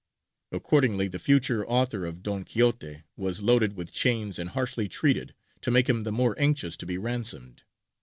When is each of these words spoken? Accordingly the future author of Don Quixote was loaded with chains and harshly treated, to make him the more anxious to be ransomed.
Accordingly 0.51 1.07
the 1.09 1.19
future 1.19 1.63
author 1.67 2.07
of 2.07 2.23
Don 2.23 2.43
Quixote 2.43 3.03
was 3.15 3.43
loaded 3.43 3.73
with 3.73 3.91
chains 3.91 4.39
and 4.39 4.49
harshly 4.49 4.87
treated, 4.89 5.35
to 5.61 5.69
make 5.69 5.87
him 5.87 6.01
the 6.01 6.11
more 6.11 6.33
anxious 6.39 6.75
to 6.77 6.87
be 6.87 6.97
ransomed. 6.97 7.61